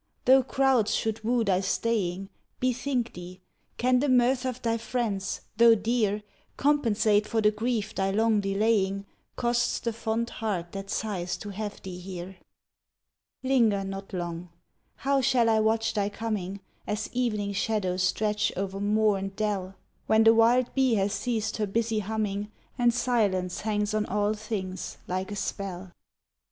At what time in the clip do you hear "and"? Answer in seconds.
19.19-19.35, 22.75-22.91